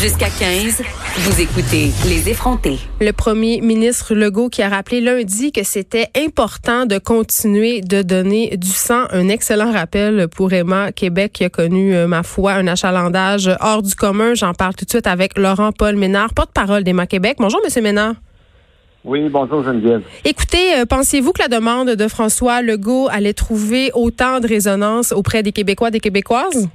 [0.00, 0.82] Jusqu'à 15,
[1.16, 2.78] vous écoutez Les effrontés.
[3.00, 8.58] Le premier ministre Legault qui a rappelé lundi que c'était important de continuer de donner
[8.58, 9.04] du sang.
[9.10, 13.80] Un excellent rappel pour Emma Québec qui a connu, euh, ma foi, un achalandage hors
[13.80, 14.34] du commun.
[14.34, 17.36] J'en parle tout de suite avec Laurent Paul Ménard, porte-parole d'Emma Québec.
[17.38, 18.16] Bonjour, Monsieur Ménard.
[19.02, 20.02] Oui, bonjour Geneviève.
[20.26, 25.42] Écoutez, euh, pensiez-vous que la demande de François Legault allait trouver autant de résonance auprès
[25.42, 26.68] des Québécois, des Québécoises?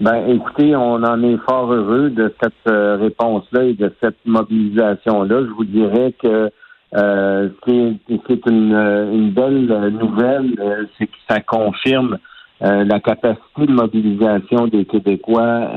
[0.00, 5.42] Ben, écoutez, on en est fort heureux de cette euh, réponse-là et de cette mobilisation-là.
[5.42, 6.50] Je vous dirais que
[6.96, 8.74] euh, c'est une,
[9.12, 9.66] une, belle
[10.00, 10.54] nouvelle,
[10.98, 12.18] c'est que ça confirme
[12.60, 15.68] la capacité de mobilisation des Québécois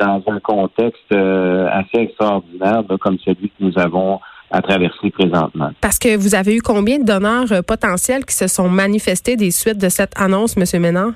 [0.00, 4.18] dans un contexte assez extraordinaire, comme celui que nous avons
[4.52, 5.70] à traverser présentement.
[5.80, 9.50] Parce que vous avez eu combien de donneurs euh, potentiels qui se sont manifestés des
[9.50, 10.80] suites de cette annonce, M.
[10.80, 11.12] Ménard?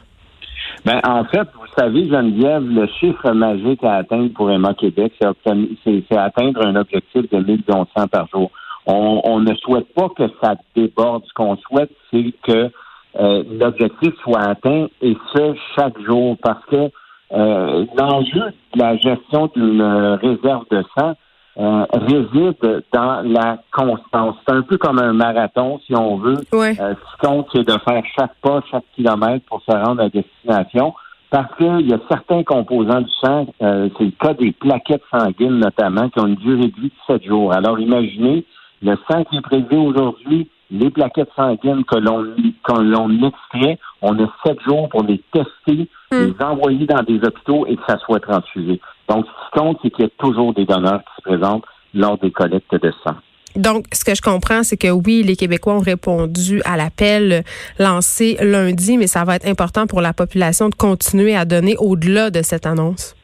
[0.87, 6.17] Ben, en fait, vous savez, Geneviève, le chiffre magique à atteindre pour Emma Québec, c'est
[6.17, 8.53] atteindre un objectif de 1 1100 par jour.
[8.87, 11.25] On, ne souhaite pas que ça déborde.
[11.27, 12.71] Ce qu'on souhaite, c'est que
[13.19, 16.89] euh, l'objectif soit atteint et ce, chaque jour, parce que
[17.33, 21.15] euh, l'enjeu de la gestion d'une réserve de sang,
[21.59, 24.37] euh, réside dans la constance.
[24.47, 26.39] C'est un peu comme un marathon, si on veut.
[26.53, 26.79] Ouais.
[26.81, 30.09] Euh, ce qui compte, c'est de faire chaque pas, chaque kilomètre pour se rendre à
[30.09, 30.95] destination.
[31.31, 35.59] Parce qu'il y a certains composants du sang, euh, c'est le cas des plaquettes sanguines
[35.59, 37.53] notamment, qui ont une durée de vie de 7 jours.
[37.53, 38.45] Alors imaginez,
[38.83, 42.25] le sang qui est prélevé aujourd'hui, les plaquettes sanguines que l'on
[42.65, 46.17] que l'on extrait, on a sept jours pour les tester, hmm.
[46.17, 48.81] les envoyer dans des hôpitaux et que ça soit transfusé.
[49.09, 52.19] Donc, ce qui compte, c'est qu'il y a toujours des donneurs qui se présentent lors
[52.19, 53.15] des collectes de sang.
[53.57, 57.43] Donc, ce que je comprends, c'est que oui, les Québécois ont répondu à l'appel
[57.79, 62.31] lancé lundi, mais ça va être important pour la population de continuer à donner au-delà
[62.31, 63.15] de cette annonce.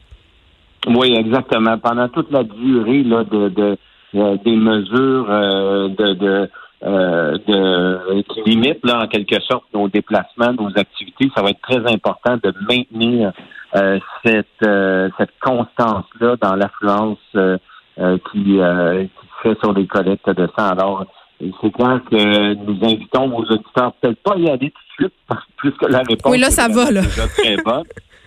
[0.87, 1.77] Oui, exactement.
[1.77, 3.77] Pendant toute la durée là, de,
[4.15, 6.49] euh, des mesures euh, de
[6.85, 11.31] euh, de, qui limite là, en quelque sorte nos déplacements, nos activités.
[11.33, 13.31] Ça va être très important de maintenir
[13.75, 17.19] euh, cette, euh, cette constance-là dans l'affluence
[18.31, 19.07] qui, qui se
[19.43, 20.69] fait sur les collectes de sang.
[20.71, 21.05] Alors,
[21.39, 25.13] c'est clair que nous invitons vos auditeurs peut-être pas y aller tout de suite,
[25.57, 27.01] puisque la réponse oui, là, ça va, là.
[27.01, 27.83] déjà très bonne,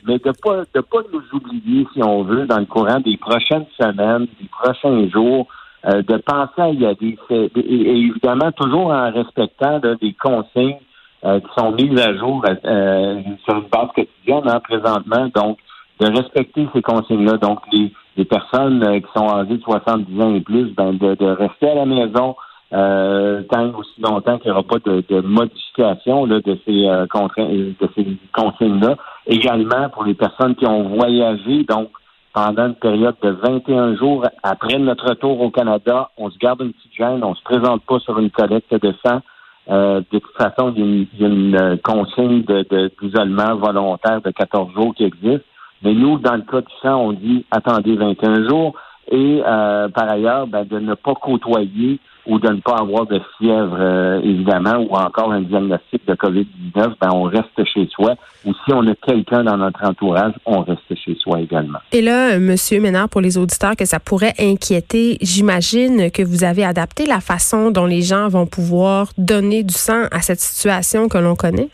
[0.06, 3.66] mais de pas de pas nous oublier, si on veut, dans le courant des prochaines
[3.78, 5.46] semaines, des prochains jours,
[5.84, 7.18] euh, de penser à y aller.
[7.30, 10.78] Et, évidemment, toujours en respectant des consignes
[11.24, 15.28] euh, qui sont mises à jour euh, sur une base quotidienne hein, présentement.
[15.34, 15.58] Donc,
[16.00, 17.36] de respecter ces consignes-là.
[17.36, 21.70] Donc, les, les personnes qui sont âgées de 70 ans et plus, ben, de, rester
[21.70, 22.34] à la maison
[22.70, 28.06] tant aussi longtemps qu'il n'y aura pas de, de modification là, de ces, de ces
[28.34, 28.96] consignes-là.
[29.26, 31.90] Également pour les personnes qui ont voyagé, donc
[32.36, 36.10] pendant une période de 21 jours après notre retour au Canada.
[36.18, 39.22] On se garde une petite gêne, on se présente pas sur une collecte de sang.
[39.70, 44.70] Euh, de toute façon, il y a une, euh, consigne d'isolement de, volontaire de 14
[44.74, 45.46] jours qui existe.
[45.82, 48.74] Mais nous, dans le cas du sang, on dit attendez 21 jours
[49.10, 53.20] et euh, par ailleurs, ben, de ne pas côtoyer ou de ne pas avoir de
[53.38, 58.14] fièvre, euh, évidemment, ou encore un diagnostic de COVID-19, ben, on reste chez soi.
[58.44, 61.78] Ou si on a quelqu'un dans notre entourage, on reste chez soi également.
[61.92, 66.64] Et là, Monsieur Ménard, pour les auditeurs que ça pourrait inquiéter, j'imagine que vous avez
[66.64, 71.18] adapté la façon dont les gens vont pouvoir donner du sang à cette situation que
[71.18, 71.68] l'on connaît?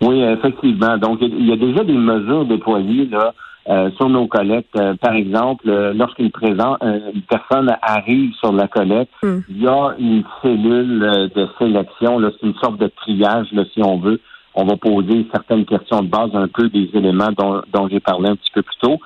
[0.00, 0.96] Oui, effectivement.
[0.98, 3.32] Donc, il y a déjà des mesures déployées là
[3.68, 4.74] euh, sur nos collectes.
[4.76, 9.40] Euh, par exemple, euh, lorsqu'une une personne arrive sur la collecte, hmm.
[9.50, 12.18] il y a une cellule de sélection.
[12.22, 14.20] C'est une sorte de triage, là, si on veut.
[14.54, 18.30] On va poser certaines questions de base, un peu des éléments dont, dont j'ai parlé
[18.30, 18.98] un petit peu plus tôt.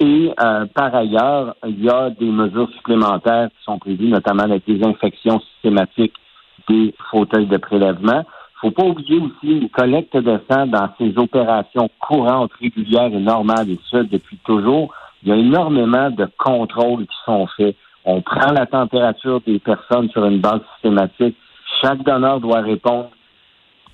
[0.00, 0.32] Et
[0.74, 6.14] par ailleurs, il y a des mesures supplémentaires qui sont prévues, notamment la désinfection systématique
[6.68, 8.24] des fauteuils de prélèvement
[8.60, 13.70] faut pas oublier aussi une collecte de sang dans ces opérations courantes, régulières et normales,
[13.70, 14.92] et ce, depuis toujours.
[15.22, 17.76] Il y a énormément de contrôles qui sont faits.
[18.04, 21.36] On prend la température des personnes sur une base systématique.
[21.82, 23.10] Chaque donneur doit répondre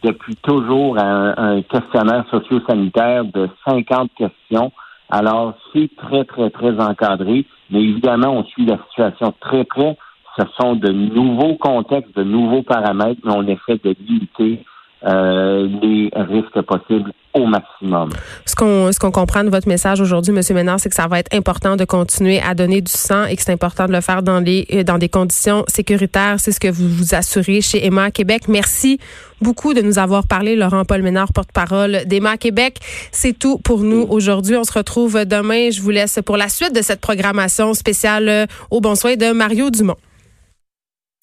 [0.03, 4.71] depuis toujours à un, questionnaire socio-sanitaire de 50 questions.
[5.11, 9.97] Alors, c'est très, très, très encadré, mais évidemment, on suit la situation très près
[10.37, 14.65] ce sont de nouveaux contextes, de nouveaux paramètres, mais on essaie de limiter
[15.07, 18.11] euh, les risques possibles au maximum.
[18.47, 21.19] Ce qu'on ce qu'on comprend de votre message aujourd'hui, Monsieur Ménard, c'est que ça va
[21.19, 24.23] être important de continuer à donner du sang et que c'est important de le faire
[24.23, 26.37] dans les euh, dans des conditions sécuritaires.
[26.39, 28.49] C'est ce que vous vous assurez chez Emma Québec.
[28.49, 28.99] Merci
[29.43, 32.79] beaucoup de nous avoir parlé, Laurent Paul Ménard, porte-parole d'Emma Québec.
[33.13, 34.57] C'est tout pour nous aujourd'hui.
[34.57, 35.71] On se retrouve demain.
[35.71, 39.71] Je vous laisse pour la suite de cette programmation spéciale au bon soin de Mario
[39.71, 39.97] Dumont.